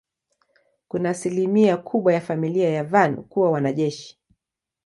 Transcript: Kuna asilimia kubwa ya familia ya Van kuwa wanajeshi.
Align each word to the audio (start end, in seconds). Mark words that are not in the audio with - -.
Kuna 0.87 1.09
asilimia 1.09 1.77
kubwa 1.77 2.13
ya 2.13 2.21
familia 2.21 2.69
ya 2.69 2.83
Van 2.83 3.23
kuwa 3.23 3.51
wanajeshi. 3.51 4.19